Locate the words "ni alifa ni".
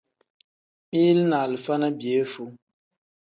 1.25-1.89